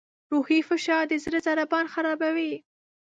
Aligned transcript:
روحي 0.33 0.59
فشار 0.69 1.03
د 1.09 1.13
زړه 1.25 1.39
ضربان 1.47 1.85
خرابوي. 1.93 2.53